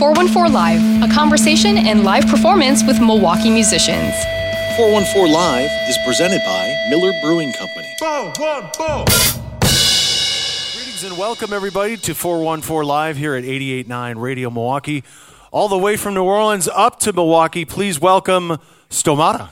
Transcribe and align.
414 0.00 0.50
Live, 0.50 1.02
a 1.02 1.12
conversation 1.12 1.76
and 1.76 2.04
live 2.04 2.26
performance 2.26 2.82
with 2.82 2.98
Milwaukee 3.00 3.50
musicians. 3.50 4.14
414 4.78 5.30
Live 5.30 5.70
is 5.90 5.98
presented 6.06 6.40
by 6.42 6.74
Miller 6.88 7.12
Brewing 7.22 7.52
Company. 7.52 7.86
Greetings 10.74 11.04
and 11.04 11.18
welcome, 11.18 11.52
everybody, 11.52 11.98
to 11.98 12.14
414 12.14 12.88
Live 12.88 13.18
here 13.18 13.34
at 13.34 13.44
889 13.44 14.16
Radio 14.16 14.48
Milwaukee. 14.48 15.04
All 15.50 15.68
the 15.68 15.76
way 15.76 15.98
from 15.98 16.14
New 16.14 16.24
Orleans 16.24 16.66
up 16.66 16.98
to 17.00 17.12
Milwaukee, 17.12 17.66
please 17.66 18.00
welcome 18.00 18.56
Stomata. 18.88 19.50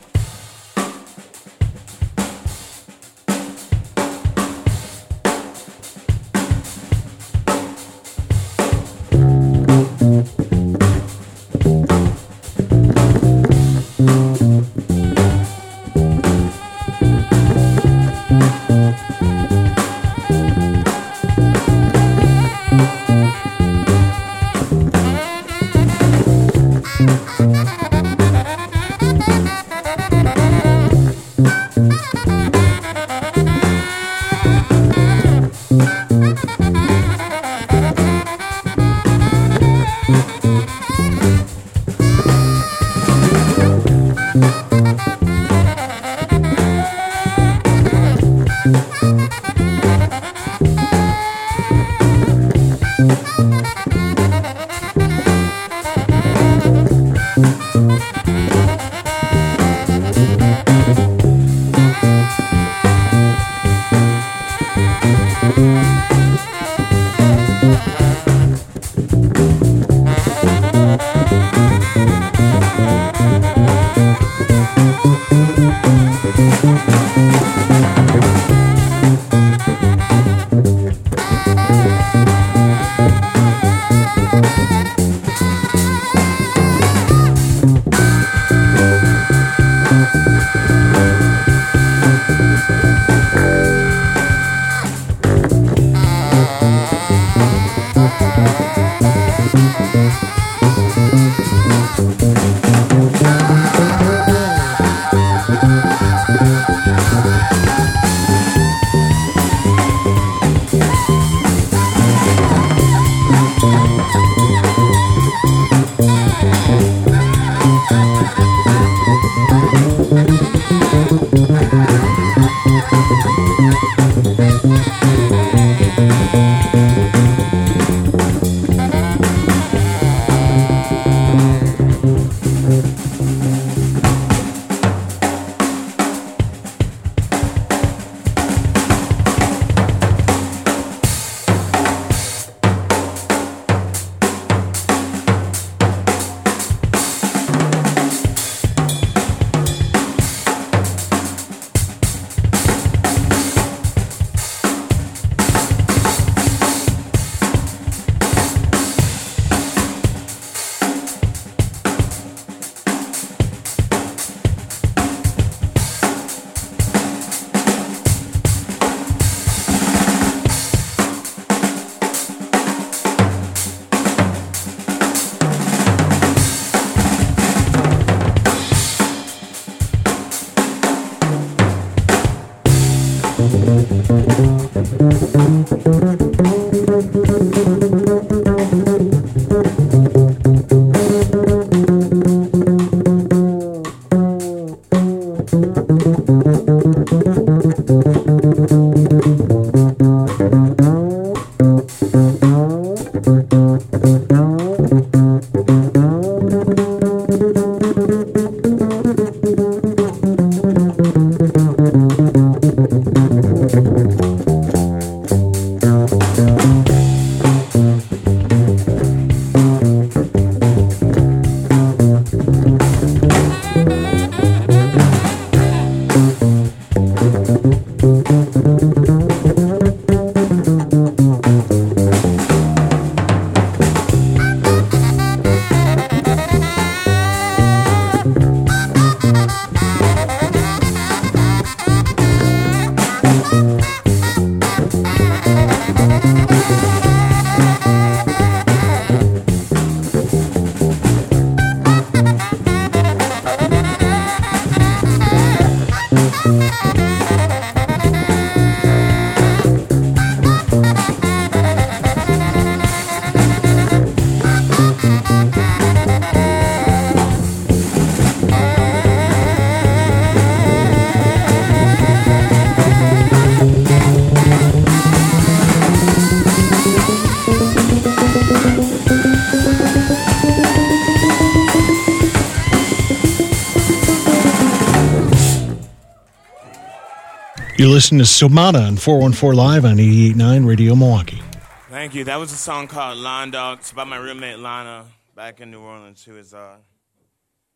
You're 287.79 287.87
listening 287.87 288.19
to 288.19 288.25
Stomata 288.25 288.85
on 288.85 288.97
414 288.97 289.57
Live 289.57 289.85
on 289.85 289.99
88.9 289.99 290.67
Radio 290.67 290.97
Milwaukee. 290.97 291.41
Thank 291.89 292.13
you. 292.13 292.25
That 292.25 292.35
was 292.35 292.51
a 292.51 292.57
song 292.57 292.89
called 292.89 293.19
Lawn 293.19 293.53
Dog. 293.53 293.79
It's 293.79 293.93
about 293.93 294.09
my 294.09 294.17
roommate 294.17 294.59
Lana 294.59 295.05
back 295.37 295.61
in 295.61 295.71
New 295.71 295.83
Orleans, 295.83 296.25
who 296.25 296.37
is 296.37 296.53
uh, 296.53 296.79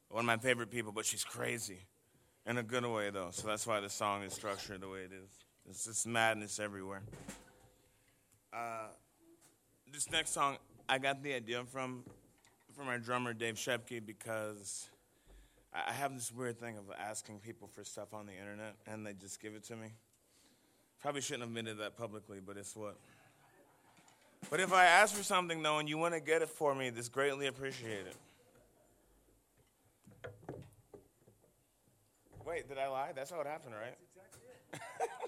one 0.09 0.23
of 0.23 0.27
my 0.27 0.39
favorite 0.39 0.73
people, 0.73 0.91
but 0.91 1.07
she's 1.07 1.23
crazy. 1.23 1.87
In 2.47 2.59
a 2.59 2.65
good 2.65 2.85
way, 2.85 3.11
though. 3.11 3.29
So 3.31 3.47
that's 3.47 3.65
why 3.65 3.79
the 3.79 3.89
song 3.89 4.25
is 4.25 4.33
structured 4.33 4.81
the 4.81 4.89
way 4.89 5.03
it 5.05 5.13
is. 5.13 5.31
It's 5.71 5.85
just 5.85 6.05
madness 6.05 6.59
everywhere. 6.59 7.03
Uh, 8.53 8.89
this 9.93 10.11
next 10.11 10.31
song, 10.31 10.57
I 10.89 10.99
got 10.99 11.23
the 11.23 11.33
idea 11.33 11.63
from 11.71 12.03
from 12.77 12.89
our 12.89 12.99
drummer 12.99 13.35
Dave 13.35 13.55
Shepke 13.55 14.05
because 14.05 14.89
I 15.75 15.93
have 15.93 16.15
this 16.15 16.31
weird 16.31 16.59
thing 16.59 16.77
of 16.77 16.85
asking 16.99 17.39
people 17.39 17.67
for 17.67 17.83
stuff 17.83 18.13
on 18.13 18.27
the 18.27 18.33
internet 18.33 18.75
and 18.87 19.07
they 19.07 19.15
just 19.15 19.41
give 19.41 19.55
it 19.55 19.65
to 19.65 19.77
me. 19.77 19.89
Probably 21.01 21.21
shouldn't 21.21 21.43
have 21.43 21.49
admitted 21.49 21.79
that 21.79 21.97
publicly, 21.97 22.39
but 22.45 22.57
it's 22.57 22.77
what. 22.77 22.97
But 24.51 24.61
if 24.61 24.73
I 24.73 24.85
ask 24.85 25.15
for 25.15 25.23
something 25.23 25.63
though 25.63 25.79
and 25.79 25.89
you 25.89 25.97
want 25.99 26.15
to 26.15 26.21
get 26.21 26.43
it 26.43 26.49
for 26.49 26.75
me, 26.75 26.91
this 26.91 27.09
greatly 27.09 27.47
appreciated. 27.47 28.15
Wait, 32.45 32.69
did 32.69 32.77
I 32.77 32.89
lie? 32.89 33.13
That's 33.15 33.31
how 33.31 33.41
it 33.41 33.47
happened, 33.47 33.75
right? 33.75 33.97
Can 34.99 35.09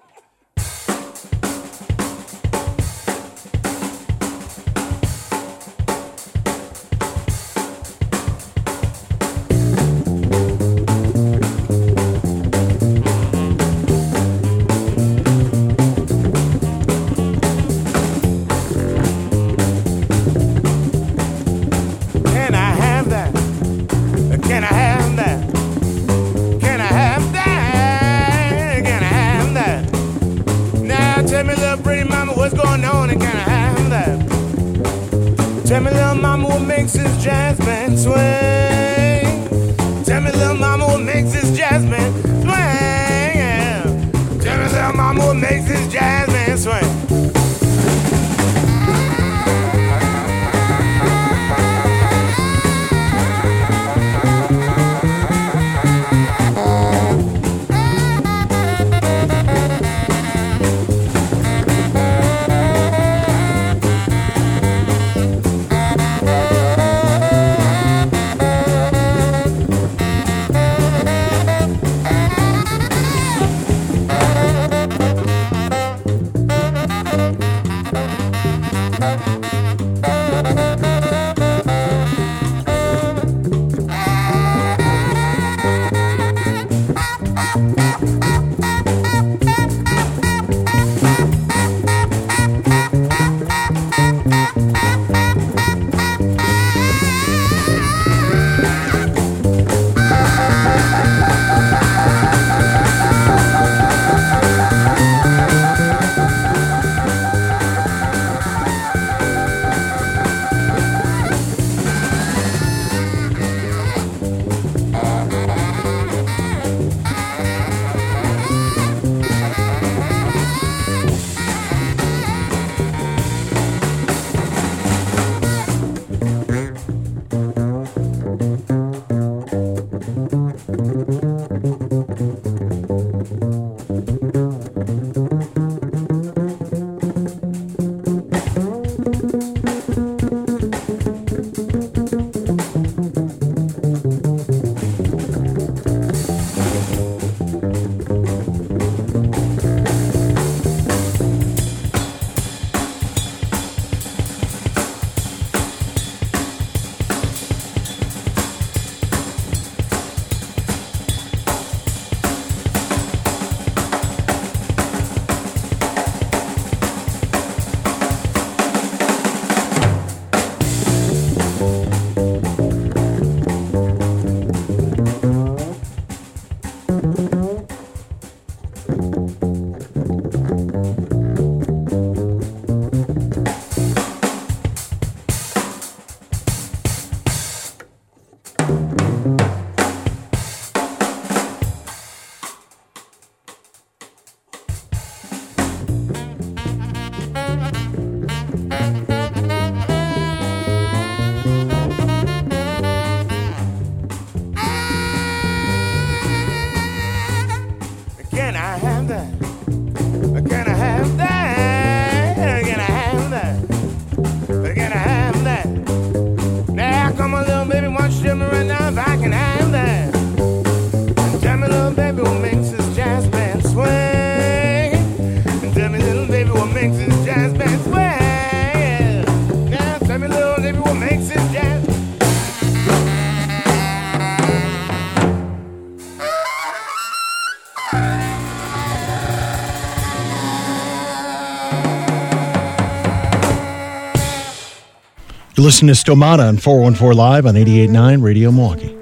You're 245.57 245.65
listening 245.65 245.95
to 245.95 246.01
Stomata 246.01 246.49
on 246.49 246.57
414 246.57 247.17
Live 247.17 247.47
on 247.47 247.55
88.9 247.55 248.23
Radio 248.23 248.51
Milwaukee. 248.51 248.97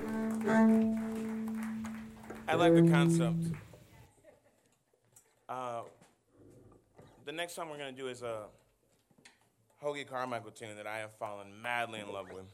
I 2.47 2.55
like 2.55 2.75
the 2.75 2.91
concept. 2.91 3.37
Uh, 5.49 5.81
next 7.43 7.55
song 7.55 7.71
we're 7.71 7.79
gonna 7.79 7.91
do 7.91 8.07
is 8.07 8.23
a 8.23 8.45
Hoagy 9.83 10.07
Carmichael 10.07 10.53
tune 10.53 10.77
that 10.77 10.87
I 10.87 10.99
have 10.99 11.13
fallen 11.15 11.49
madly 11.61 11.99
in 11.99 12.13
love 12.13 12.27
with, 12.33 12.45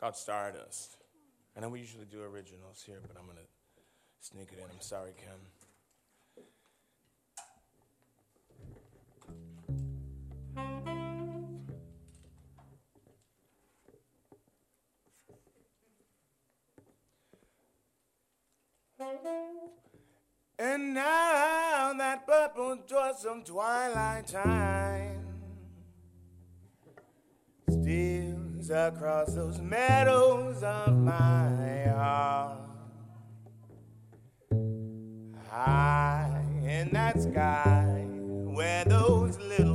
called 0.00 0.16
Stardust. 0.16 0.96
I 1.56 1.60
know 1.60 1.68
we 1.68 1.80
usually 1.80 2.06
do 2.06 2.22
originals 2.22 2.82
here, 2.86 3.00
but 3.06 3.14
I'm 3.20 3.26
gonna 3.26 3.40
sneak 4.20 4.48
it 4.52 4.58
in. 4.58 4.64
I'm 4.64 4.80
sorry, 4.80 5.10
Ken. 10.56 11.01
And 20.58 20.94
now 20.94 21.92
that 21.98 22.26
purple 22.26 22.72
of 22.72 23.44
twilight 23.44 24.26
time 24.28 25.26
steals 27.68 28.70
across 28.70 29.34
those 29.34 29.60
meadows 29.60 30.62
of 30.62 30.94
my 30.94 31.88
heart. 31.88 32.58
High 35.50 36.44
in 36.62 36.90
that 36.92 37.20
sky 37.20 38.06
where 38.54 38.84
those 38.84 39.36
little 39.38 39.71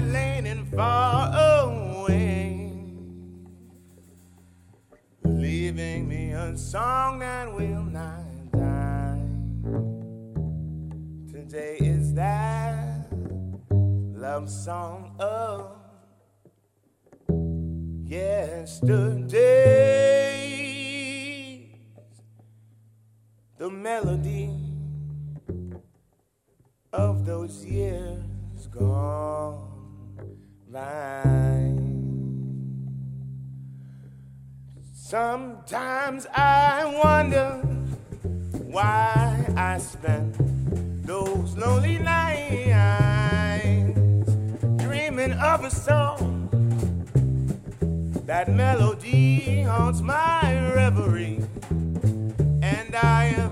down 0.00 0.46
and 0.46 0.66
far 0.74 1.28
away, 1.62 2.72
leaving 5.24 6.08
me 6.08 6.32
a 6.32 6.56
song 6.56 7.18
that 7.18 7.52
will 7.54 7.84
not 7.84 8.24
die. 8.52 9.20
Today 11.30 11.76
is 11.80 12.14
that 12.14 13.06
love 14.14 14.48
song 14.48 15.14
of 15.18 15.76
yesterday. 18.06 19.40
The 23.58 23.68
melody 23.68 24.50
of 26.92 27.26
those 27.26 27.64
years 27.66 28.66
gone 28.68 29.69
by. 30.72 31.74
Sometimes 34.92 36.26
I 36.32 36.84
wonder 37.02 37.56
why 38.70 39.46
I 39.56 39.78
spent 39.78 40.36
those 41.04 41.56
lonely 41.56 41.98
nights 41.98 42.30
dreaming 44.76 45.32
of 45.32 45.64
a 45.64 45.70
song. 45.70 46.48
That 48.26 48.48
melody 48.48 49.62
haunts 49.62 50.00
my 50.00 50.72
reverie, 50.74 51.42
and 52.62 52.94
I 52.94 53.34
am 53.36 53.49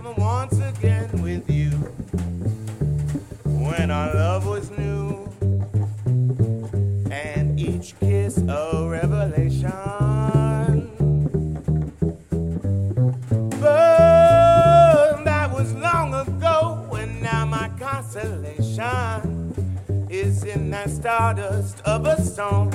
stardust 20.88 21.80
of 21.84 22.06
a 22.06 22.20
song. 22.22 22.72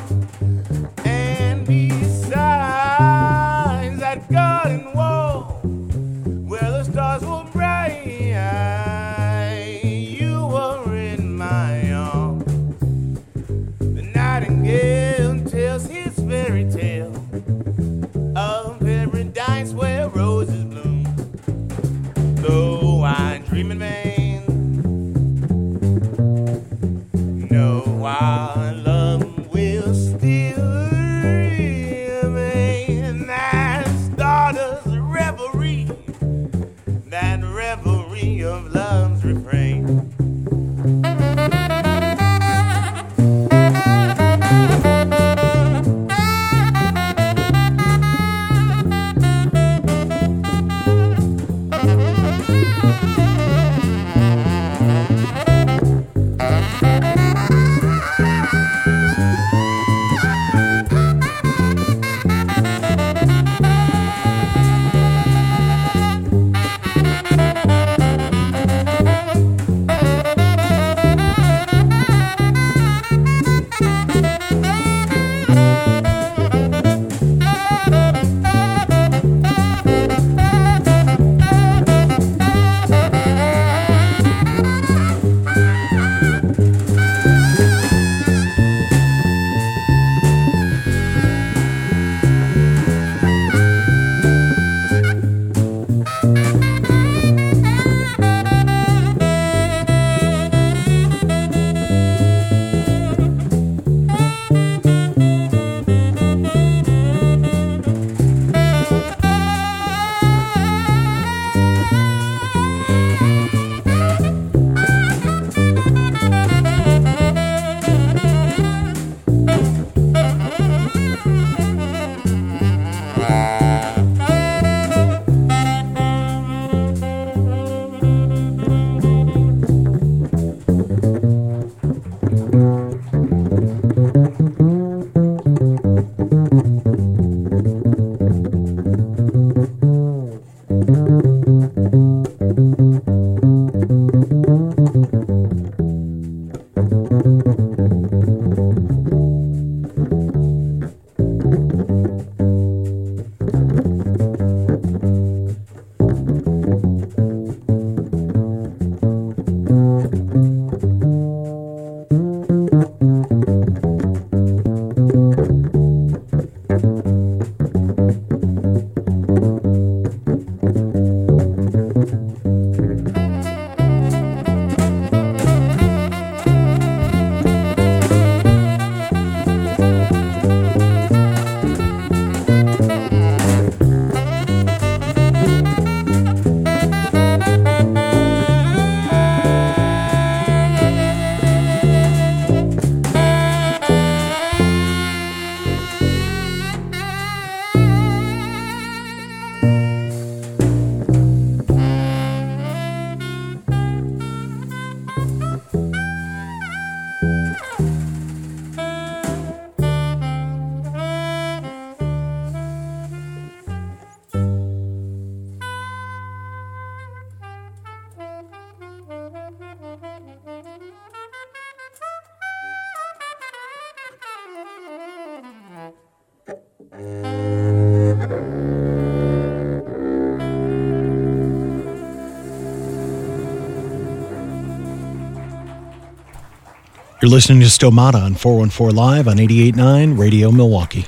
You're 237.23 237.29
listening 237.29 237.61
to 237.61 237.67
Stomata 237.67 238.21
on 238.21 238.35
414 238.35 238.93
Live 238.93 239.29
on 239.29 239.37
88.9 239.37 240.19
Radio 240.19 240.51
Milwaukee. 240.51 241.05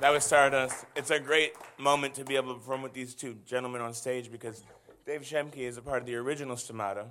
That 0.00 0.10
was 0.10 0.24
Stardust. 0.24 0.86
It's 0.96 1.10
a 1.10 1.20
great 1.20 1.52
moment 1.76 2.14
to 2.14 2.24
be 2.24 2.36
able 2.36 2.54
to 2.54 2.60
perform 2.60 2.80
with 2.80 2.94
these 2.94 3.14
two 3.14 3.36
gentlemen 3.44 3.82
on 3.82 3.92
stage 3.92 4.32
because 4.32 4.64
Dave 5.04 5.20
Shemke 5.20 5.58
is 5.58 5.76
a 5.76 5.82
part 5.82 6.00
of 6.00 6.06
the 6.06 6.14
original 6.14 6.56
Stomata, 6.56 7.08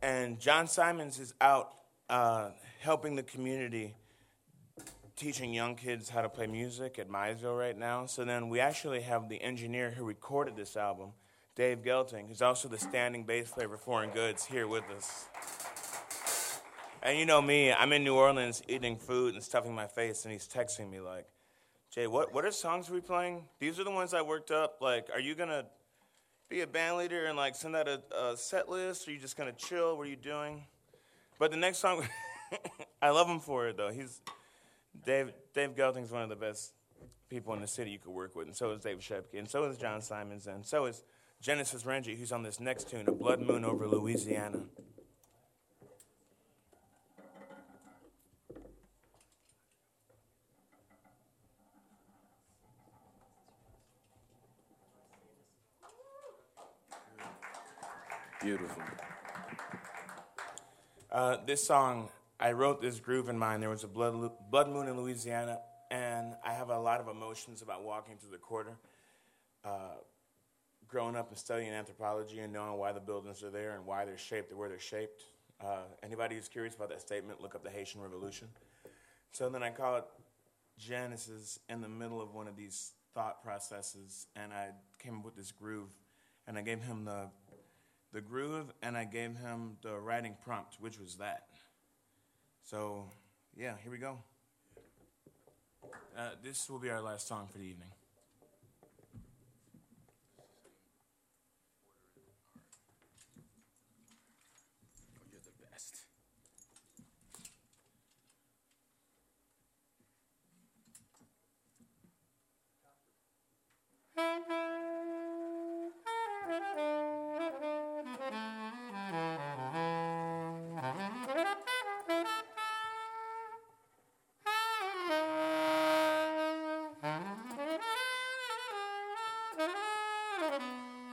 and 0.00 0.38
John 0.38 0.68
Simons 0.68 1.18
is 1.18 1.34
out 1.40 1.72
uh, 2.08 2.50
helping 2.78 3.16
the 3.16 3.24
community, 3.24 3.96
teaching 5.16 5.52
young 5.52 5.74
kids 5.74 6.08
how 6.08 6.22
to 6.22 6.28
play 6.28 6.46
music 6.46 7.00
at 7.00 7.10
Maysville 7.10 7.56
right 7.56 7.76
now. 7.76 8.06
So 8.06 8.24
then 8.24 8.48
we 8.48 8.60
actually 8.60 9.00
have 9.00 9.28
the 9.28 9.42
engineer 9.42 9.90
who 9.90 10.04
recorded 10.04 10.54
this 10.54 10.76
album, 10.76 11.14
Dave 11.56 11.82
Gelting, 11.82 12.28
who's 12.28 12.42
also 12.42 12.68
the 12.68 12.78
standing 12.78 13.24
bass 13.24 13.50
player 13.50 13.68
for 13.68 13.76
Foreign 13.76 14.10
Goods, 14.10 14.44
here 14.44 14.68
with 14.68 14.84
us. 14.96 15.26
And 17.02 17.18
you 17.18 17.24
know 17.24 17.40
me, 17.40 17.72
I'm 17.72 17.92
in 17.94 18.04
New 18.04 18.14
Orleans 18.14 18.62
eating 18.68 18.98
food 18.98 19.32
and 19.34 19.42
stuffing 19.42 19.74
my 19.74 19.86
face, 19.86 20.24
and 20.24 20.32
he's 20.32 20.46
texting 20.46 20.90
me 20.90 21.00
like, 21.00 21.26
Jay, 21.90 22.06
what, 22.06 22.34
what 22.34 22.44
are 22.44 22.52
songs 22.52 22.90
we 22.90 23.00
playing? 23.00 23.44
These 23.58 23.80
are 23.80 23.84
the 23.84 23.90
ones 23.90 24.12
I 24.12 24.20
worked 24.20 24.50
up. 24.50 24.78
Like, 24.82 25.08
are 25.12 25.18
you 25.18 25.34
gonna 25.34 25.64
be 26.50 26.60
a 26.60 26.66
band 26.66 26.98
leader 26.98 27.24
and 27.24 27.38
like 27.38 27.54
send 27.54 27.74
out 27.74 27.88
a, 27.88 28.02
a 28.14 28.36
set 28.36 28.68
list? 28.68 29.08
Or 29.08 29.10
are 29.10 29.14
you 29.14 29.20
just 29.20 29.36
gonna 29.36 29.52
chill? 29.52 29.96
What 29.96 30.06
are 30.06 30.10
you 30.10 30.16
doing? 30.16 30.64
But 31.38 31.50
the 31.50 31.56
next 31.56 31.78
song, 31.78 32.06
I 33.02 33.10
love 33.10 33.28
him 33.28 33.40
for 33.40 33.68
it 33.68 33.78
though. 33.78 33.90
He's 33.90 34.20
Dave. 35.04 35.32
Dave 35.54 35.74
Gelting's 35.74 36.12
one 36.12 36.22
of 36.22 36.28
the 36.28 36.36
best 36.36 36.74
people 37.30 37.54
in 37.54 37.60
the 37.60 37.66
city 37.66 37.90
you 37.92 37.98
could 37.98 38.12
work 38.12 38.36
with, 38.36 38.46
and 38.46 38.54
so 38.54 38.70
is 38.72 38.80
Dave 38.80 38.98
Shepke, 38.98 39.38
and 39.38 39.48
so 39.48 39.64
is 39.64 39.78
John 39.78 40.02
Simons, 40.02 40.46
and 40.46 40.66
so 40.66 40.84
is 40.84 41.02
Genesis 41.40 41.84
Rengi, 41.84 42.18
who's 42.18 42.30
on 42.30 42.42
this 42.42 42.60
next 42.60 42.90
tune, 42.90 43.08
"A 43.08 43.12
Blood 43.12 43.40
Moon 43.40 43.64
Over 43.64 43.88
Louisiana." 43.88 44.64
Beautiful. 58.42 58.82
Uh, 61.12 61.36
this 61.44 61.62
song, 61.62 62.08
I 62.38 62.52
wrote 62.52 62.80
this 62.80 62.98
groove 62.98 63.28
in 63.28 63.38
mind. 63.38 63.62
There 63.62 63.68
was 63.68 63.84
a 63.84 63.88
blood, 63.88 64.30
blood 64.50 64.70
moon 64.70 64.88
in 64.88 64.96
Louisiana, 64.96 65.58
and 65.90 66.34
I 66.42 66.54
have 66.54 66.70
a 66.70 66.78
lot 66.78 67.00
of 67.00 67.08
emotions 67.08 67.60
about 67.60 67.84
walking 67.84 68.16
through 68.16 68.30
the 68.30 68.38
quarter. 68.38 68.78
Uh, 69.62 69.96
growing 70.88 71.16
up 71.16 71.28
and 71.28 71.36
studying 71.36 71.70
anthropology 71.70 72.40
and 72.40 72.50
knowing 72.50 72.78
why 72.78 72.92
the 72.92 73.00
buildings 73.00 73.42
are 73.42 73.50
there 73.50 73.76
and 73.76 73.84
why 73.84 74.06
they're 74.06 74.16
shaped 74.16 74.48
the 74.48 74.56
way 74.56 74.68
they're 74.68 74.78
shaped. 74.78 75.22
Uh, 75.62 75.82
anybody 76.02 76.34
who's 76.34 76.48
curious 76.48 76.74
about 76.74 76.88
that 76.88 77.02
statement, 77.02 77.42
look 77.42 77.54
up 77.54 77.62
the 77.62 77.70
Haitian 77.70 78.00
Revolution. 78.00 78.48
So 79.32 79.50
then 79.50 79.62
I 79.62 79.68
call 79.68 79.96
it 79.98 80.04
Genesis 80.78 81.60
in 81.68 81.82
the 81.82 81.88
middle 81.88 82.22
of 82.22 82.34
one 82.34 82.48
of 82.48 82.56
these 82.56 82.92
thought 83.12 83.44
processes, 83.44 84.28
and 84.34 84.50
I 84.50 84.70
came 84.98 85.18
up 85.18 85.26
with 85.26 85.36
this 85.36 85.52
groove, 85.52 85.90
and 86.46 86.56
I 86.56 86.62
gave 86.62 86.82
him 86.82 87.04
the 87.04 87.28
the 88.12 88.20
groove, 88.20 88.72
and 88.82 88.96
I 88.96 89.04
gave 89.04 89.36
him 89.36 89.76
the 89.82 89.98
writing 89.98 90.36
prompt, 90.44 90.76
which 90.80 90.98
was 90.98 91.16
that. 91.16 91.44
So, 92.64 93.04
yeah, 93.56 93.74
here 93.82 93.92
we 93.92 93.98
go. 93.98 94.18
Uh, 96.16 96.30
this 96.42 96.68
will 96.68 96.78
be 96.78 96.90
our 96.90 97.00
last 97.00 97.28
song 97.28 97.48
for 97.50 97.58
the 97.58 97.64
evening. 97.64 97.88
You're 105.32 105.40
the 116.86 116.96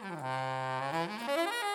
Ah. 0.04 1.58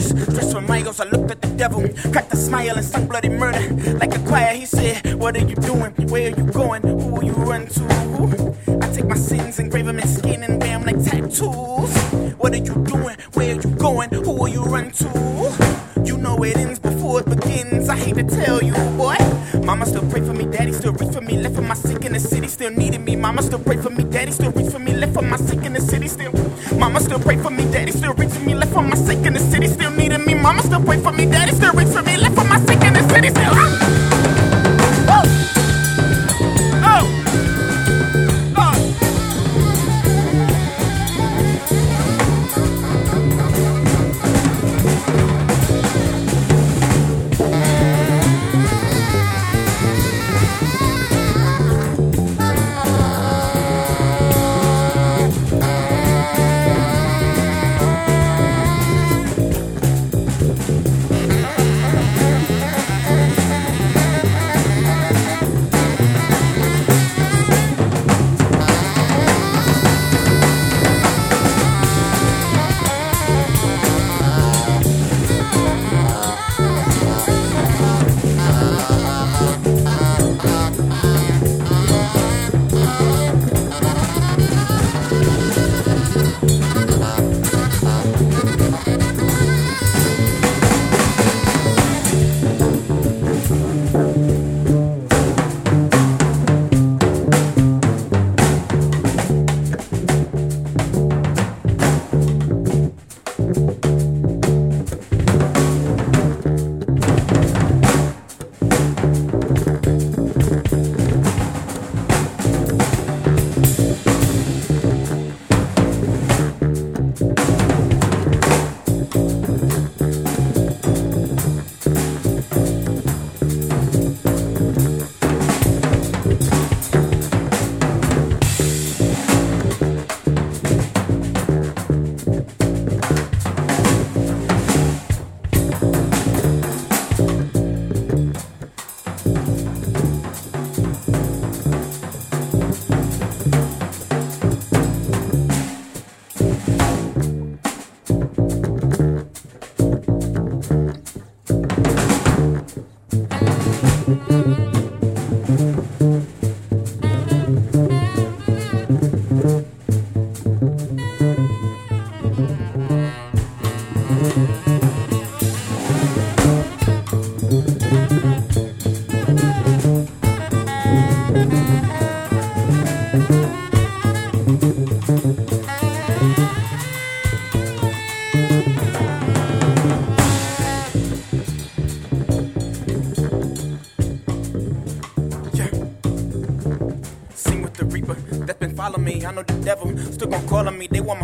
waters. 0.00 0.26
Dressed 0.26 0.52
for 0.52 0.60
Migos, 0.60 1.00
I 1.00 1.08
looked 1.08 1.30
at 1.30 1.40
the 1.40 1.48
devil, 1.48 1.86
cracked 2.12 2.32
a 2.32 2.36
smile 2.36 2.76
and 2.76 2.84
sung 2.84 3.06
bloody 3.06 3.28
murder. 3.28 3.60
Like 3.98 4.14
a 4.14 4.18
choir, 4.20 4.54
he 4.54 4.66
said, 4.66 5.14
What 5.14 5.36
are 5.36 5.46
you 5.46 5.56
doing? 5.56 5.92
Where 6.08 6.32
are 6.32 6.36
you 6.36 6.44
going? 6.52 6.82
Who 6.82 6.94
will 6.94 7.24
you 7.24 7.32
run 7.32 7.66
to? 7.66 8.56
I 8.82 8.92
take 8.92 9.06
my 9.06 9.16
sins, 9.16 9.58
engrave 9.58 9.86
them 9.86 9.98
in 9.98 10.08
skin 10.08 10.42
and 10.42 10.60
wear 10.60 10.72
'em 10.72 10.84
like 10.84 11.02
tattoos. 11.04 11.94
What 12.38 12.52
are 12.52 12.56
you 12.56 12.74
doing? 12.84 13.16
Where 13.34 13.56
are 13.56 13.60
you 13.60 13.70
going? 13.76 14.10
Who 14.10 14.32
will 14.32 14.48
you 14.48 14.62
run 14.62 14.90
to? 14.90 15.80
You 16.04 16.16
know 16.16 16.42
it 16.44 16.56
ends 16.56 16.78
before 16.78 17.20
it 17.20 17.26
begins. 17.26 17.88
I 17.88 17.96
hate 17.96 18.16
to 18.16 18.24
tell 18.24 18.62
you, 18.62 18.74
boy. 18.96 19.16
Mama 19.64 19.86
still 19.86 20.08
pray 20.10 20.20
for 20.20 20.32
me, 20.32 20.44
daddy 20.46 20.72
still 20.72 20.92
reach 20.92 21.12
for 21.12 21.20
me. 21.20 21.36
Left 21.36 21.54
for 21.54 21.62
my 21.62 21.74
sick 21.74 22.04
in 22.04 22.12
the 22.12 22.20
city, 22.20 22.48
still 22.48 22.70
needing 22.70 23.04
me. 23.04 23.16
Mama 23.16 23.42
still 23.42 23.58
pray 23.58 23.76
for 23.76 23.90
me, 23.90 24.04
daddy 24.04 24.32
still 24.32 24.50
reach 24.52 24.72
for 24.72 24.78
me. 24.78 24.92
Left 24.94 25.14
for 25.14 25.22
my 25.22 25.36
sick 25.36 25.64
in 25.64 25.74
the 25.74 25.80
city, 25.80 26.08
still. 26.08 26.32
Mama 26.78 27.00
still 27.00 27.20
pray 27.20 27.36
for 27.36 27.50
me, 27.50 27.64
daddy 27.70 27.92
still 27.92 28.14
reach 28.14 28.30
for 28.30 28.40
me. 28.40 28.54
Left 28.54 28.72
for 28.72 28.82
my 28.82 28.94
sick 28.96 29.18
in 29.26 29.34
the 29.34 29.38
city, 29.38 29.49
still 30.70 31.12
needing 31.12 31.20
me. 31.20 31.26
Mama 31.26 31.52
still 31.52 31.72
pray 31.72 31.79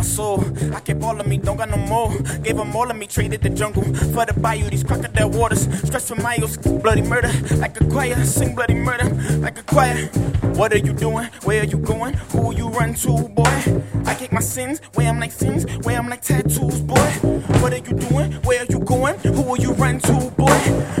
soul. 0.07 0.43
I 0.73 0.79
kept 0.79 1.03
all 1.03 1.19
of 1.19 1.27
me, 1.27 1.37
don't 1.37 1.57
got 1.57 1.69
no 1.69 1.77
more. 1.77 2.09
Gave 2.43 2.57
them 2.57 2.75
all 2.75 2.89
of 2.89 2.97
me, 2.97 3.07
traded 3.07 3.41
the 3.41 3.49
jungle 3.49 3.83
for 3.83 4.25
the 4.25 4.33
bayou. 4.33 4.69
These 4.69 4.83
crocodile 4.83 5.29
waters, 5.29 5.67
stress 5.83 6.07
for 6.09 6.15
miles. 6.15 6.57
Bloody 6.57 7.01
murder, 7.01 7.31
like 7.57 7.79
a 7.79 7.85
choir. 7.85 8.15
Sing 8.23 8.55
bloody 8.55 8.75
murder, 8.75 9.09
like 9.39 9.59
a 9.59 9.63
choir. 9.63 10.07
What 10.57 10.73
are 10.73 10.79
you 10.79 10.93
doing? 10.93 11.25
Where 11.43 11.61
are 11.61 11.65
you 11.65 11.77
going? 11.77 12.13
Who 12.31 12.41
will 12.41 12.53
you 12.53 12.69
run 12.69 12.93
to, 12.95 13.27
boy? 13.29 13.81
I 14.05 14.15
kick 14.15 14.31
my 14.31 14.39
sins, 14.39 14.79
where 14.95 15.07
I'm 15.07 15.19
like 15.19 15.31
sins, 15.31 15.65
where 15.85 15.97
I'm 15.97 16.09
like 16.09 16.21
tattoos, 16.21 16.81
boy. 16.81 17.09
What 17.61 17.73
are 17.73 17.77
you 17.77 17.93
doing? 18.07 18.31
Where 18.43 18.61
are 18.61 18.65
you 18.65 18.79
going? 18.79 19.19
Who 19.19 19.41
will 19.41 19.57
you 19.57 19.73
run 19.73 19.99
to, 19.99 20.31
boy? 20.37 20.57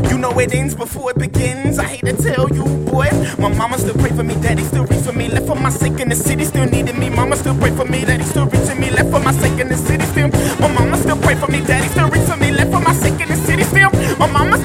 You 0.09 0.17
know 0.17 0.37
it 0.39 0.53
ends 0.53 0.75
before 0.75 1.11
it 1.11 1.17
begins. 1.17 1.79
I 1.79 1.85
hate 1.85 2.05
to 2.05 2.13
tell 2.13 2.53
you, 2.53 2.65
boy. 2.85 3.09
My 3.39 3.49
mama 3.49 3.77
still 3.77 3.95
pray 3.95 4.09
for 4.09 4.23
me, 4.23 4.35
daddy 4.35 4.63
still 4.63 4.85
reach 4.85 5.01
for 5.01 5.13
me. 5.13 5.29
Left 5.29 5.47
for 5.47 5.55
my 5.55 5.69
sake 5.69 5.99
in 5.99 6.09
the 6.09 6.15
city, 6.15 6.43
still 6.45 6.65
needing 6.65 6.99
me. 6.99 7.09
Mama 7.09 7.35
still 7.35 7.57
pray 7.57 7.71
for 7.71 7.85
me, 7.85 8.05
daddy 8.05 8.23
still 8.23 8.46
for 11.47 11.51
me, 11.51 11.65
daddy 11.65 11.87
still 11.89 12.09
reach 12.09 12.27
for 12.29 12.37
me. 12.37 12.51
Left 12.51 12.71
for 12.71 12.79
my 12.79 12.93
sake 12.93 13.19
in 13.21 13.29
the 13.29 13.35
city, 13.35 13.63
still. 13.63 13.89
My 14.19 14.27
mama 14.27 14.56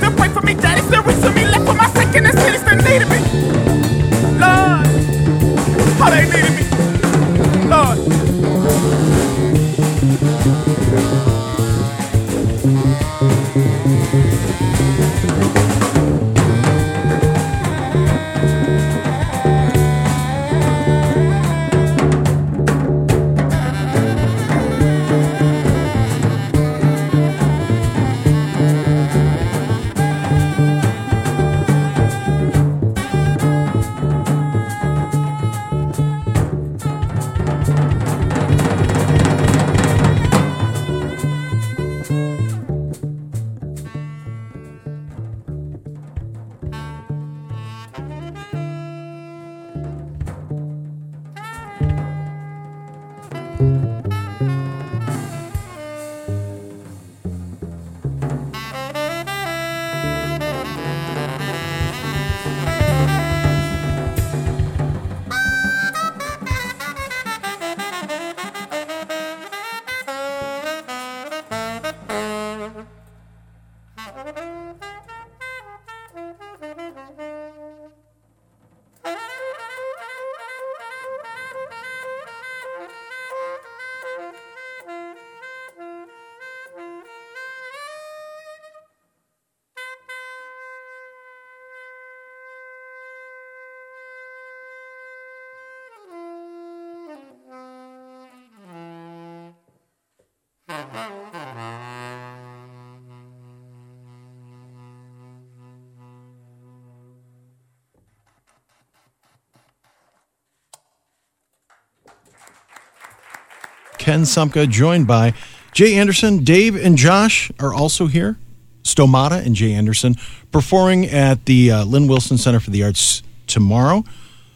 Ken 114.03 114.23
Sumka, 114.23 114.69
joined 114.69 115.07
by 115.07 115.33
Jay 115.71 115.95
Anderson. 115.95 116.43
Dave 116.43 116.75
and 116.75 116.99
Josh 116.99 117.53
are 117.61 117.73
also 117.73 118.09
here. 118.09 118.37
Stomata 118.83 119.47
and 119.47 119.55
Jay 119.55 119.73
Anderson 119.73 120.17
performing 120.51 121.07
at 121.07 121.47
the 121.47 121.71
uh, 121.71 121.85
Lynne 121.85 122.09
Wilson 122.09 122.37
Center 122.37 122.59
for 122.59 122.71
the 122.71 122.83
Arts 122.83 123.23
tomorrow. 123.47 124.05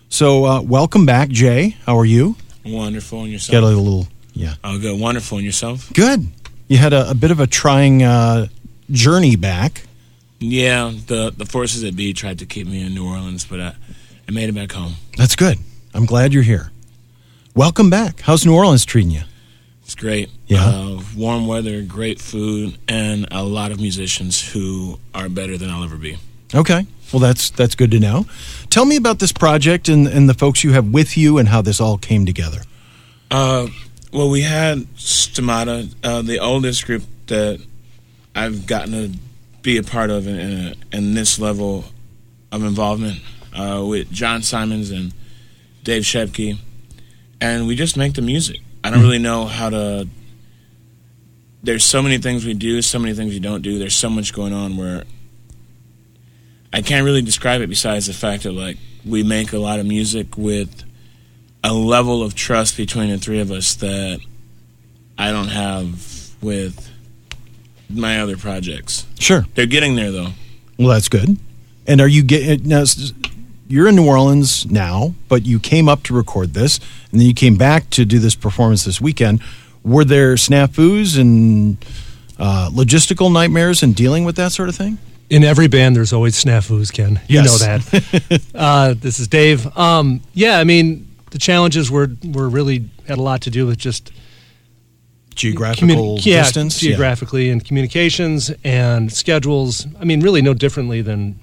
So, 0.08 0.44
uh, 0.44 0.62
welcome 0.62 1.06
back, 1.06 1.28
Jay. 1.28 1.76
How 1.86 1.96
are 1.96 2.04
you? 2.04 2.34
Wonderful. 2.64 3.22
And 3.22 3.32
yourself? 3.32 3.52
Got 3.52 3.62
a 3.62 3.66
little, 3.66 4.08
yeah. 4.36 4.54
Oh, 4.62 4.78
good. 4.78 5.00
Wonderful. 5.00 5.38
And 5.38 5.44
yourself? 5.44 5.92
Good. 5.92 6.28
You 6.68 6.76
had 6.76 6.92
a, 6.92 7.10
a 7.10 7.14
bit 7.14 7.30
of 7.30 7.40
a 7.40 7.46
trying 7.46 8.02
uh, 8.02 8.48
journey 8.90 9.36
back. 9.36 9.82
Yeah, 10.38 10.92
the 11.06 11.32
the 11.34 11.46
forces 11.46 11.82
at 11.84 11.96
B 11.96 12.12
tried 12.12 12.38
to 12.40 12.46
keep 12.46 12.66
me 12.66 12.84
in 12.84 12.94
New 12.94 13.08
Orleans, 13.08 13.46
but 13.46 13.60
I, 13.60 13.74
I 14.28 14.32
made 14.32 14.50
it 14.50 14.54
back 14.54 14.72
home. 14.72 14.94
That's 15.16 15.34
good. 15.34 15.58
I'm 15.94 16.04
glad 16.04 16.34
you're 16.34 16.42
here. 16.42 16.70
Welcome 17.54 17.88
back. 17.88 18.20
How's 18.20 18.44
New 18.44 18.54
Orleans 18.54 18.84
treating 18.84 19.10
you? 19.10 19.22
It's 19.82 19.94
great. 19.94 20.28
Yeah. 20.46 20.66
Uh, 20.66 21.00
warm 21.16 21.46
weather, 21.46 21.80
great 21.80 22.20
food, 22.20 22.76
and 22.86 23.26
a 23.30 23.42
lot 23.44 23.70
of 23.70 23.80
musicians 23.80 24.52
who 24.52 24.98
are 25.14 25.30
better 25.30 25.56
than 25.56 25.70
I'll 25.70 25.84
ever 25.84 25.96
be. 25.96 26.18
Okay. 26.54 26.86
Well, 27.12 27.20
that's 27.20 27.48
that's 27.50 27.74
good 27.74 27.92
to 27.92 28.00
know. 28.00 28.26
Tell 28.68 28.84
me 28.84 28.96
about 28.96 29.20
this 29.20 29.32
project 29.32 29.88
and, 29.88 30.06
and 30.06 30.28
the 30.28 30.34
folks 30.34 30.64
you 30.64 30.72
have 30.72 30.86
with 30.86 31.16
you 31.16 31.38
and 31.38 31.48
how 31.48 31.62
this 31.62 31.80
all 31.80 31.96
came 31.96 32.26
together. 32.26 32.62
Uh, 33.30 33.68
well, 34.16 34.30
we 34.30 34.40
had 34.40 34.78
Stomata, 34.96 35.94
uh, 36.02 36.22
the 36.22 36.38
oldest 36.38 36.86
group 36.86 37.02
that 37.26 37.60
I've 38.34 38.66
gotten 38.66 38.92
to 38.92 39.18
be 39.60 39.76
a 39.76 39.82
part 39.82 40.08
of 40.08 40.26
in, 40.26 40.38
in, 40.38 40.74
in 40.90 41.14
this 41.14 41.38
level 41.38 41.84
of 42.50 42.64
involvement 42.64 43.20
uh, 43.54 43.84
with 43.86 44.10
John 44.10 44.40
Simons 44.40 44.90
and 44.90 45.12
Dave 45.84 46.04
Shepke. 46.04 46.56
And 47.42 47.66
we 47.66 47.76
just 47.76 47.98
make 47.98 48.14
the 48.14 48.22
music. 48.22 48.60
I 48.82 48.88
don't 48.88 49.02
really 49.02 49.18
know 49.18 49.44
how 49.44 49.68
to. 49.68 50.08
There's 51.62 51.84
so 51.84 52.00
many 52.00 52.16
things 52.16 52.46
we 52.46 52.54
do, 52.54 52.80
so 52.80 52.98
many 52.98 53.12
things 53.12 53.34
we 53.34 53.40
don't 53.40 53.60
do. 53.60 53.78
There's 53.78 53.94
so 53.94 54.08
much 54.08 54.32
going 54.32 54.54
on 54.54 54.78
where 54.78 55.04
I 56.72 56.80
can't 56.80 57.04
really 57.04 57.20
describe 57.20 57.60
it 57.60 57.68
besides 57.68 58.06
the 58.06 58.14
fact 58.14 58.44
that, 58.44 58.52
like, 58.52 58.78
we 59.04 59.24
make 59.24 59.52
a 59.52 59.58
lot 59.58 59.78
of 59.78 59.84
music 59.84 60.38
with 60.38 60.85
a 61.64 61.72
level 61.72 62.22
of 62.22 62.34
trust 62.34 62.76
between 62.76 63.10
the 63.10 63.18
three 63.18 63.40
of 63.40 63.50
us 63.50 63.74
that 63.76 64.20
I 65.18 65.32
don't 65.32 65.48
have 65.48 66.34
with 66.40 66.90
my 67.88 68.20
other 68.20 68.36
projects. 68.36 69.06
Sure. 69.18 69.46
They're 69.54 69.66
getting 69.66 69.94
there 69.96 70.10
though. 70.12 70.28
Well, 70.78 70.88
that's 70.88 71.08
good. 71.08 71.38
And 71.86 72.00
are 72.00 72.08
you 72.08 72.22
getting 72.22 72.68
now? 72.68 72.84
You're 73.68 73.88
in 73.88 73.96
New 73.96 74.06
Orleans 74.06 74.64
now, 74.70 75.14
but 75.28 75.44
you 75.44 75.58
came 75.58 75.88
up 75.88 76.04
to 76.04 76.14
record 76.14 76.54
this, 76.54 76.78
and 77.10 77.20
then 77.20 77.26
you 77.26 77.34
came 77.34 77.56
back 77.56 77.90
to 77.90 78.04
do 78.04 78.18
this 78.20 78.36
performance 78.36 78.84
this 78.84 79.00
weekend. 79.00 79.40
Were 79.82 80.04
there 80.04 80.34
snafus 80.34 81.18
and 81.18 81.76
uh, 82.38 82.70
logistical 82.72 83.32
nightmares 83.32 83.82
and 83.82 83.94
dealing 83.94 84.24
with 84.24 84.36
that 84.36 84.52
sort 84.52 84.68
of 84.68 84.76
thing? 84.76 84.98
in 85.28 85.42
every 85.42 85.66
band 85.66 85.96
there's 85.96 86.12
always 86.12 86.36
snafus 86.44 86.92
ken 86.92 87.20
you 87.26 87.42
Yes. 87.42 87.60
know 87.60 87.78
that 87.78 88.42
uh, 88.54 88.94
this 88.96 89.18
is 89.18 89.26
dave 89.26 89.66
um, 89.76 90.20
yeah 90.34 90.56
i 90.60 90.62
mean 90.62 91.05
the 91.30 91.38
challenges 91.38 91.90
were 91.90 92.08
were 92.24 92.48
really 92.48 92.88
had 93.08 93.18
a 93.18 93.22
lot 93.22 93.42
to 93.42 93.50
do 93.50 93.66
with 93.66 93.78
just 93.78 94.12
Geographical 95.34 95.86
communi- 96.16 96.24
yeah, 96.24 96.42
distance, 96.44 96.82
Yeah. 96.82 96.90
geographically 96.90 97.50
and 97.50 97.62
communications 97.62 98.50
and 98.64 99.12
schedules. 99.12 99.86
I 100.00 100.04
mean 100.04 100.20
really 100.22 100.40
no 100.40 100.54
differently 100.54 101.02
than 101.02 101.38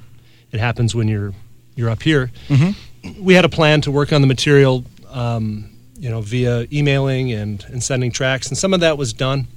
it 0.51 0.59
happens 0.59 0.95
when 0.95 1.07
you're 1.07 1.33
you're 1.75 1.89
up 1.91 2.01
here. 2.01 2.31
Mm-hmm. 2.49 3.23
we 3.23 3.33
had 3.35 3.45
a 3.45 3.49
plan 3.49 3.81
to 3.81 3.91
work 3.91 4.11
on 4.13 4.21
the 4.21 4.27
material 4.27 4.83
um, 5.11 5.69
you 5.99 6.09
know 6.09 6.21
via 6.21 6.65
emailing 6.71 7.31
and, 7.31 7.63
and 7.67 7.83
sending 7.83 8.11
tracks 8.11 8.47
and 8.47 8.57
some 8.57 8.73
of 8.73 8.79
that 8.79 8.97
was 8.97 9.13
done. 9.13 9.47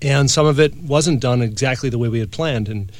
And 0.00 0.30
some 0.30 0.46
of 0.46 0.58
it 0.58 0.74
wasn't 0.76 1.20
done 1.20 1.42
exactly 1.42 1.88
the 1.90 1.98
way 1.98 2.08
we 2.08 2.18
had 2.18 2.32
planned. 2.32 2.68
And 2.68 2.90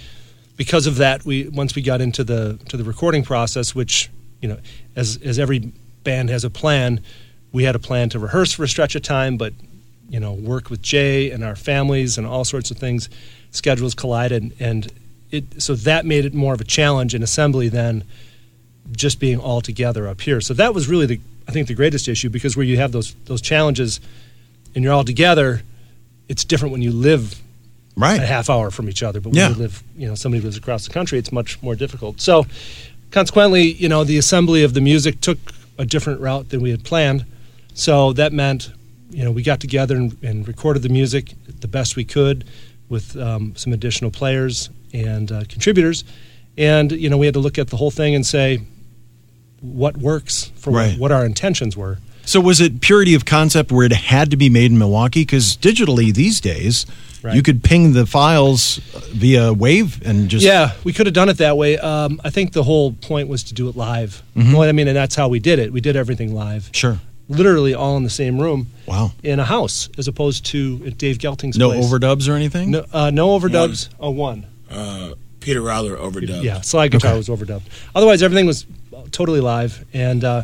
because 0.58 0.86
of 0.86 0.96
that 0.96 1.24
we 1.24 1.48
once 1.48 1.74
we 1.74 1.80
got 1.80 2.02
into 2.02 2.22
the 2.22 2.58
to 2.68 2.76
the 2.76 2.84
recording 2.84 3.22
process 3.24 3.74
which 3.74 4.10
you 4.42 4.48
know 4.50 4.58
as 4.94 5.18
as 5.24 5.38
every 5.38 5.72
band 6.04 6.30
has 6.30 6.44
a 6.44 6.50
plan. 6.50 7.00
We 7.52 7.64
had 7.64 7.74
a 7.74 7.78
plan 7.78 8.08
to 8.10 8.18
rehearse 8.18 8.52
for 8.52 8.64
a 8.64 8.68
stretch 8.68 8.94
of 8.94 9.02
time, 9.02 9.36
but 9.36 9.52
you 10.08 10.20
know, 10.20 10.32
work 10.32 10.68
with 10.70 10.82
Jay 10.82 11.30
and 11.30 11.42
our 11.42 11.56
families 11.56 12.18
and 12.18 12.26
all 12.26 12.44
sorts 12.44 12.70
of 12.70 12.76
things. 12.78 13.08
Schedules 13.50 13.94
collided, 13.94 14.52
and 14.60 14.90
it 15.30 15.62
so 15.62 15.74
that 15.74 16.04
made 16.06 16.24
it 16.24 16.34
more 16.34 16.54
of 16.54 16.60
a 16.60 16.64
challenge 16.64 17.14
in 17.14 17.22
assembly 17.22 17.68
than 17.68 18.04
just 18.92 19.20
being 19.20 19.38
all 19.38 19.60
together 19.60 20.08
up 20.08 20.20
here. 20.20 20.40
So 20.40 20.54
that 20.54 20.74
was 20.74 20.88
really 20.88 21.06
the 21.06 21.20
I 21.48 21.52
think 21.52 21.68
the 21.68 21.74
greatest 21.74 22.08
issue 22.08 22.28
because 22.30 22.56
where 22.56 22.64
you 22.66 22.76
have 22.78 22.92
those 22.92 23.14
those 23.26 23.40
challenges 23.42 24.00
and 24.74 24.82
you're 24.84 24.92
all 24.92 25.04
together, 25.04 25.62
it's 26.28 26.44
different 26.44 26.72
when 26.72 26.82
you 26.82 26.92
live 26.92 27.38
Right. 27.94 28.18
a 28.22 28.24
half 28.26 28.48
hour 28.48 28.70
from 28.70 28.88
each 28.88 29.02
other. 29.02 29.20
But 29.20 29.30
when 29.30 29.38
Yeah. 29.38 29.48
you 29.50 29.54
live, 29.56 29.82
you 29.98 30.08
know, 30.08 30.14
somebody 30.14 30.42
lives 30.42 30.56
across 30.56 30.86
the 30.86 30.92
country, 30.94 31.18
it's 31.18 31.30
much 31.30 31.60
more 31.62 31.74
difficult. 31.74 32.22
So, 32.22 32.46
consequently, 33.10 33.72
you 33.74 33.86
know, 33.86 34.02
the 34.02 34.16
assembly 34.16 34.62
of 34.62 34.72
the 34.72 34.80
music 34.80 35.20
took 35.20 35.38
a 35.82 35.86
different 35.86 36.20
route 36.20 36.48
than 36.50 36.60
we 36.62 36.70
had 36.70 36.84
planned. 36.84 37.24
So 37.74 38.12
that 38.14 38.32
meant, 38.32 38.70
you 39.10 39.24
know, 39.24 39.32
we 39.32 39.42
got 39.42 39.58
together 39.60 39.96
and, 39.96 40.16
and 40.22 40.46
recorded 40.46 40.82
the 40.82 40.88
music 40.88 41.34
the 41.60 41.68
best 41.68 41.96
we 41.96 42.04
could 42.04 42.44
with 42.88 43.16
um, 43.16 43.54
some 43.56 43.72
additional 43.72 44.10
players 44.10 44.70
and 44.92 45.30
uh, 45.32 45.42
contributors. 45.48 46.04
And, 46.56 46.92
you 46.92 47.08
know, 47.10 47.18
we 47.18 47.26
had 47.26 47.34
to 47.34 47.40
look 47.40 47.58
at 47.58 47.68
the 47.68 47.76
whole 47.76 47.90
thing 47.90 48.14
and 48.14 48.24
say 48.24 48.60
what 49.60 49.96
works 49.96 50.52
for 50.56 50.70
what- 50.70 50.98
what 50.98 51.12
our 51.12 51.24
intentions 51.26 51.76
were. 51.76 51.98
So 52.24 52.40
was 52.40 52.60
it 52.60 52.80
purity 52.80 53.14
of 53.14 53.24
concept 53.24 53.72
where 53.72 53.84
it 53.84 53.92
had 53.92 54.30
to 54.30 54.36
be 54.36 54.48
made 54.48 54.70
in 54.70 54.78
Milwaukee? 54.78 55.22
Because 55.22 55.56
digitally 55.56 56.14
these 56.14 56.40
days, 56.40 56.86
Right. 57.22 57.36
you 57.36 57.42
could 57.42 57.62
ping 57.62 57.92
the 57.92 58.04
files 58.04 58.76
via 59.12 59.52
Wave 59.52 60.00
and 60.04 60.28
just 60.28 60.44
yeah, 60.44 60.72
we 60.82 60.92
could 60.92 61.06
have 61.06 61.14
done 61.14 61.28
it 61.28 61.38
that 61.38 61.56
way. 61.56 61.78
Um, 61.78 62.20
I 62.24 62.30
think 62.30 62.52
the 62.52 62.64
whole 62.64 62.92
point 62.92 63.28
was 63.28 63.44
to 63.44 63.54
do 63.54 63.68
it 63.68 63.76
live. 63.76 64.22
Mhm. 64.36 64.52
Well, 64.54 64.62
I 64.68 64.72
mean, 64.72 64.88
and 64.88 64.96
that's 64.96 65.14
how 65.14 65.28
we 65.28 65.38
did 65.38 65.58
it. 65.60 65.72
We 65.72 65.80
did 65.80 65.94
everything 65.94 66.34
live. 66.34 66.68
Sure. 66.72 66.98
Literally 67.28 67.74
all 67.74 67.96
in 67.96 68.02
the 68.02 68.10
same 68.10 68.38
room 68.40 68.66
Wow. 68.86 69.12
in 69.22 69.38
a 69.38 69.44
house, 69.44 69.88
as 69.96 70.08
opposed 70.08 70.44
to 70.46 70.82
at 70.86 70.98
Dave 70.98 71.18
Gelting's 71.18 71.56
No 71.56 71.70
place. 71.70 71.84
overdubs 71.84 72.28
or 72.28 72.32
anything. 72.34 72.72
No, 72.72 72.84
uh, 72.92 73.10
no 73.10 73.38
overdubs. 73.38 73.88
Oh, 74.00 74.10
one. 74.10 74.44
Uh, 74.70 75.10
Peter 75.38 75.60
Rowler 75.62 75.96
overdubbed. 75.96 76.42
Yeah, 76.42 76.60
slide 76.60 76.90
guitar 76.90 77.12
Okay. 77.12 77.18
was 77.18 77.28
overdubbed. 77.28 77.62
Otherwise, 77.94 78.22
everything 78.22 78.46
was 78.46 78.66
totally 79.12 79.40
live. 79.40 79.84
And 79.94 80.24
uh, 80.24 80.42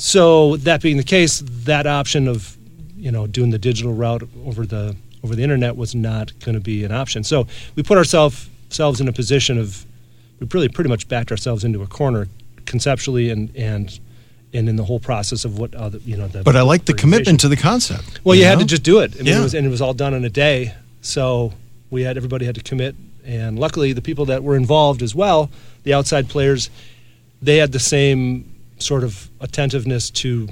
so, 0.00 0.56
that 0.58 0.80
being 0.82 0.96
the 0.96 1.04
case, 1.04 1.42
that 1.64 1.86
option 1.86 2.26
of 2.28 2.56
you 2.96 3.10
know 3.10 3.26
doing 3.26 3.50
the 3.50 3.58
digital 3.58 3.92
route 3.92 4.22
over 4.44 4.66
the 4.66 4.96
over 5.22 5.34
the 5.34 5.42
internet 5.42 5.76
was 5.76 5.94
not 5.94 6.32
going 6.40 6.54
to 6.54 6.60
be 6.60 6.84
an 6.84 6.92
option. 6.92 7.22
So 7.24 7.46
we 7.76 7.82
put 7.82 7.98
ourselves 7.98 8.48
selves 8.70 9.00
in 9.00 9.08
a 9.08 9.12
position 9.12 9.58
of 9.58 9.84
we 10.38 10.46
really 10.52 10.68
pretty 10.68 10.88
much 10.88 11.08
backed 11.08 11.30
ourselves 11.30 11.64
into 11.64 11.82
a 11.82 11.86
corner 11.86 12.28
conceptually 12.64 13.30
and 13.30 13.54
and 13.56 14.00
and 14.52 14.68
in 14.68 14.76
the 14.76 14.84
whole 14.84 15.00
process 15.00 15.44
of 15.44 15.58
what 15.58 15.74
other 15.74 15.98
you 15.98 16.16
know 16.16 16.28
the 16.28 16.42
But 16.42 16.56
I 16.56 16.62
like 16.62 16.86
the 16.86 16.94
commitment 16.94 17.40
to 17.40 17.48
the 17.48 17.56
concept. 17.56 18.20
Well, 18.24 18.34
you, 18.34 18.44
had 18.44 18.54
know? 18.54 18.60
to 18.60 18.66
just 18.66 18.82
do 18.82 19.00
it. 19.00 19.14
I 19.14 19.18
mean, 19.18 19.26
Yeah. 19.26 19.40
it 19.40 19.42
was, 19.42 19.54
and 19.54 19.66
it 19.66 19.70
was 19.70 19.80
all 19.80 19.94
done 19.94 20.14
in 20.14 20.24
a 20.24 20.30
day. 20.30 20.74
So 21.02 21.52
we 21.90 22.02
had 22.02 22.16
everybody 22.16 22.46
had 22.46 22.54
to 22.56 22.62
commit, 22.62 22.94
and 23.24 23.58
luckily 23.58 23.92
the 23.92 24.02
people 24.02 24.24
that 24.26 24.42
were 24.42 24.56
involved 24.56 25.02
as 25.02 25.14
well, 25.14 25.50
the 25.84 25.94
outside 25.94 26.28
players, 26.28 26.70
they 27.40 27.58
had 27.58 27.72
the 27.72 27.78
same 27.78 28.49
sort 28.82 29.04
of 29.04 29.28
attentiveness 29.40 30.10
to 30.10 30.48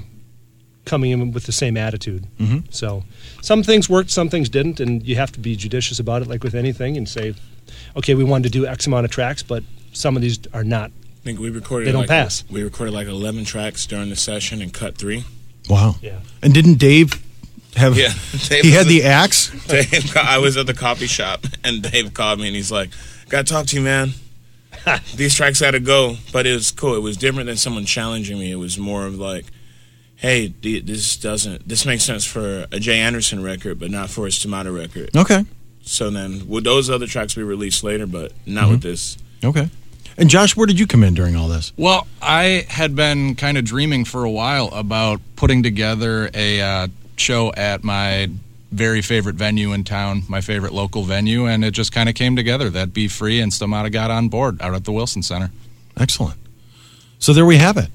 coming 0.85 1.11
in 1.11 1.31
with 1.31 1.45
the 1.45 1.51
same 1.51 1.77
attitude. 1.77 2.25
Mhm. 2.39 2.63
So 2.71 3.03
some 3.41 3.61
things 3.63 3.89
worked, 3.89 4.09
some 4.09 4.29
things 4.29 4.49
didn't, 4.49 4.79
and 4.79 5.05
you 5.05 5.15
have 5.15 5.31
to 5.33 5.39
be 5.39 5.55
judicious 5.55 5.99
about 5.99 6.21
it, 6.21 6.27
like 6.27 6.43
with 6.43 6.55
anything, 6.55 6.97
and 6.97 7.07
say, 7.07 7.35
okay, 7.95 8.15
we 8.15 8.23
wanted 8.23 8.51
to 8.51 8.59
do 8.59 8.65
X 8.65 8.87
amount 8.87 9.05
of 9.05 9.11
tracks, 9.11 9.43
but 9.43 9.63
some 9.93 10.15
of 10.15 10.21
these 10.21 10.39
are 10.53 10.63
not. 10.63 10.91
I 11.21 11.23
think 11.23 11.39
we 11.39 11.49
recorded. 11.49 11.87
They 11.87 11.91
don't 11.91 12.01
like, 12.01 12.09
pass. 12.09 12.43
We 12.49 12.63
recorded 12.63 12.93
like 12.93 13.07
eleven 13.07 13.45
tracks 13.45 13.85
during 13.85 14.09
the 14.09 14.15
session 14.15 14.61
and 14.61 14.73
cut 14.73 14.97
three. 14.97 15.25
Wow. 15.69 15.97
Yeah. 16.01 16.19
And 16.41 16.53
didn't 16.53 16.75
Dave 16.75 17.21
have? 17.75 17.97
Yeah, 17.97 18.13
Dave 18.47 18.63
he 18.63 18.71
had 18.71 18.85
was 18.85 18.87
the 18.87 19.03
axe. 19.03 19.49
Dave, 19.67 20.15
I 20.15 20.37
was 20.37 20.57
at 20.57 20.65
the 20.65 20.73
coffee 20.73 21.07
shop 21.07 21.45
and 21.63 21.83
Dave 21.83 22.13
called 22.13 22.39
me 22.39 22.47
and 22.47 22.55
he's 22.55 22.71
like, 22.71 22.89
"Got 23.27 23.45
to 23.47 23.53
talk 23.53 23.65
to 23.67 23.75
you, 23.75 23.81
man. 23.81 24.13
These 25.15 25.35
tracks 25.35 25.61
got 25.61 25.71
to 25.71 25.79
go." 25.79 26.15
But 26.31 26.45
it 26.47 26.53
was 26.53 26.71
cool. 26.71 26.95
It 26.95 27.01
was 27.01 27.17
different 27.17 27.47
than 27.47 27.57
someone 27.57 27.85
challenging 27.85 28.39
me. 28.39 28.51
It 28.51 28.55
was 28.57 28.77
more 28.77 29.05
of 29.05 29.17
like, 29.17 29.45
"Hey, 30.15 30.47
d- 30.49 30.79
this 30.81 31.17
doesn't. 31.17 31.67
This 31.67 31.85
makes 31.85 32.03
sense 32.03 32.25
for 32.25 32.65
a 32.71 32.79
Jay 32.79 32.99
Anderson 32.99 33.41
record, 33.43 33.79
but 33.79 33.91
not 33.91 34.09
for 34.09 34.25
a 34.27 34.29
Stomata 34.29 34.75
record." 34.75 35.09
Okay. 35.15 35.45
So 35.81 36.09
then, 36.09 36.47
would 36.47 36.63
those 36.63 36.89
other 36.89 37.07
tracks 37.07 37.33
be 37.35 37.41
released 37.43 37.83
later, 37.83 38.05
but 38.05 38.31
not 38.45 38.63
Mm-hmm. 38.63 38.71
with 38.71 38.81
this? 38.83 39.17
Okay. 39.43 39.69
And 40.17 40.29
Josh, 40.29 40.55
where 40.55 40.67
did 40.67 40.77
you 40.77 40.85
come 40.85 41.03
in 41.03 41.13
during 41.13 41.35
all 41.37 41.47
this? 41.47 41.71
Well, 41.77 42.05
I 42.21 42.65
had 42.67 42.93
been 42.95 43.35
kind 43.35 43.57
of 43.57 43.63
dreaming 43.63 44.03
for 44.03 44.23
a 44.25 44.29
while 44.29 44.67
about 44.67 45.21
putting 45.37 45.63
together 45.63 46.29
a 46.33 46.61
uh, 46.61 46.87
show 47.15 47.53
at 47.53 47.83
my 47.85 48.29
very 48.71 49.01
favorite 49.01 49.35
venue 49.35 49.73
in 49.73 49.83
town, 49.83 50.23
my 50.27 50.41
favorite 50.41 50.73
local 50.73 51.03
venue, 51.03 51.45
and 51.45 51.65
it 51.65 51.71
just 51.71 51.91
kind 51.91 52.07
of 52.07 52.15
came 52.15 52.35
together. 52.35 52.69
That 52.69 52.93
Be 52.93 53.07
Free 53.07 53.39
and 53.39 53.51
Stomata 53.51 53.91
got 53.91 54.11
on 54.11 54.29
board 54.29 54.61
out 54.61 54.73
at 54.73 54.85
the 54.85 54.91
Wilson 54.91 55.23
Center. 55.23 55.51
Excellent. 55.97 56.39
So 57.17 57.33
there 57.33 57.45
we 57.45 57.57
have 57.57 57.77
it. 57.77 57.89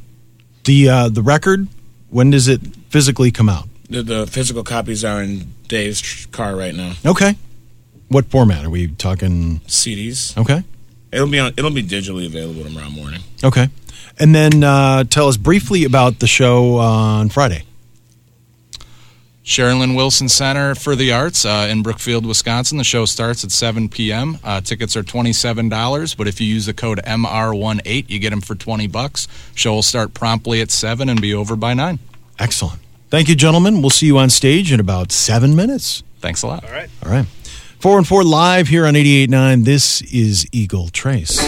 The 0.65 0.89
uh, 0.89 1.09
the 1.09 1.23
record. 1.23 1.69
When 2.11 2.31
does 2.31 2.47
it 2.49 2.61
physically 2.91 3.31
come 3.31 3.49
out? 3.49 3.67
The, 3.91 4.03
the 4.03 4.27
physical 4.27 4.63
copies 4.63 5.05
are 5.05 5.23
in 5.23 5.53
Dave's 5.69 6.27
car 6.27 6.55
right 6.57 6.75
now. 6.75 6.95
Okay. 7.05 7.37
What 8.09 8.27
format 8.27 8.65
are 8.65 8.71
we 8.71 8.89
talking? 8.89 9.61
CDs. 9.67 10.37
Okay. 10.39 10.63
It'll 11.11 11.29
be 11.29 11.39
on. 11.39 11.53
It'll 11.57 11.71
be 11.71 11.83
digitally 11.83 12.27
available 12.27 12.65
tomorrow 12.65 12.91
morning. 12.91 13.21
Okay. 13.43 13.69
And 14.19 14.35
then 14.35 14.63
uh, 14.63 15.05
tell 15.05 15.29
us 15.29 15.37
briefly 15.37 15.85
about 15.85 16.21
the 16.21 16.27
show 16.27 16.77
on 16.77 17.31
Friday. 17.31 17.65
Sharon 19.47 19.79
Lynne 19.79 19.95
Wilson 19.95 20.31
Center 20.31 20.75
for 20.75 20.97
the 20.97 21.13
Arts 21.13 21.45
uh, 21.45 21.69
in 21.71 21.83
Brookfield, 21.83 22.25
Wisconsin. 22.25 22.79
The 22.79 22.85
show 22.85 23.05
starts 23.05 23.45
at 23.45 23.53
7 23.53 23.91
p.m. 23.91 24.39
Uh, 24.43 24.63
tickets 24.63 24.97
are 24.97 25.03
$27, 25.03 26.17
but 26.17 26.27
if 26.27 26.41
you 26.41 26.47
use 26.47 26.65
the 26.65 26.73
code 26.73 26.99
MR18, 27.05 28.09
you 28.09 28.19
get 28.19 28.31
them 28.31 28.41
for 28.41 28.55
20 28.55 28.87
bucks. 28.87 29.29
Show 29.55 29.75
will 29.75 29.83
start 29.83 30.15
promptly 30.15 30.63
at 30.63 30.71
7 30.71 31.11
and 31.11 31.21
be 31.21 31.35
over 31.35 31.57
by 31.57 31.75
9. 31.75 31.99
Excellent. 32.39 32.81
Thank 33.11 33.29
you, 33.29 33.35
gentlemen. 33.35 33.83
We'll 33.83 33.91
see 33.91 34.07
you 34.07 34.17
on 34.17 34.31
stage 34.31 34.73
in 34.73 34.81
about 34.81 35.13
seven 35.13 35.55
minutes. 35.55 36.03
Thanks 36.21 36.43
a 36.43 36.47
lot. 36.47 36.65
All 36.65 36.73
right. 36.73 36.89
All 37.05 37.13
right. 37.13 37.27
414 37.81 38.31
live 38.31 38.69
here 38.69 38.87
on 38.87 38.95
88.9. 38.95 39.65
This 39.67 40.01
is 40.03 40.47
Eagle 40.53 40.89
Trace. 40.89 41.39